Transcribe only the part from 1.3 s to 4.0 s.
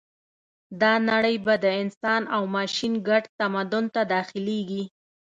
به د انسان او ماشین ګډ تمدن